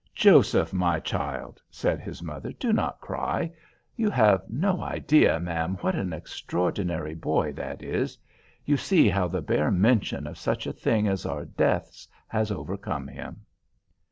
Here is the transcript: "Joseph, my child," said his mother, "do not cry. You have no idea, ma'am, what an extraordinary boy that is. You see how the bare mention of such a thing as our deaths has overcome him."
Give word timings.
"Joseph, 0.15 0.73
my 0.73 0.99
child," 0.99 1.61
said 1.69 1.99
his 1.99 2.23
mother, 2.23 2.51
"do 2.53 2.73
not 2.73 2.99
cry. 3.01 3.53
You 3.95 4.09
have 4.09 4.41
no 4.49 4.81
idea, 4.81 5.39
ma'am, 5.39 5.75
what 5.81 5.93
an 5.93 6.11
extraordinary 6.11 7.13
boy 7.13 7.53
that 7.53 7.83
is. 7.83 8.17
You 8.65 8.77
see 8.77 9.09
how 9.09 9.27
the 9.27 9.43
bare 9.43 9.69
mention 9.69 10.25
of 10.25 10.39
such 10.39 10.65
a 10.65 10.73
thing 10.73 11.07
as 11.07 11.23
our 11.27 11.45
deaths 11.45 12.07
has 12.29 12.49
overcome 12.51 13.07
him." 13.09 13.45